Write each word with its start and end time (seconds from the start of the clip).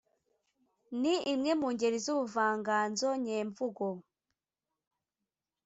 ni 1.01 1.13
imwe 1.33 1.51
mu 1.61 1.67
ngeri 1.73 1.97
z’ubuvanganzo 2.05 3.09
nyemvugo 3.23 3.87